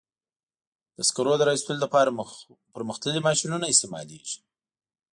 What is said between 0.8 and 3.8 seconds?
د سکرو د را ایستلو لپاره پرمختللي ماشینونه